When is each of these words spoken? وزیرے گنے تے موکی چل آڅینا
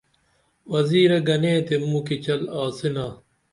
وزیرے 0.71 1.19
گنے 1.27 1.53
تے 1.67 1.75
موکی 1.89 2.17
چل 2.25 2.41
آڅینا 2.61 3.07